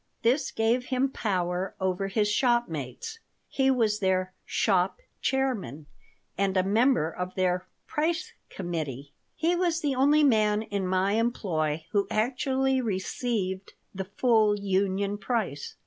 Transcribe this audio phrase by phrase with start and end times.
[0.23, 3.19] This gave him power over his shopmates.
[3.47, 5.85] He was their "shop chairman"
[6.39, 11.85] and a member of their "price committee." He was the only man in my employ
[11.91, 15.75] who actually received the full union price.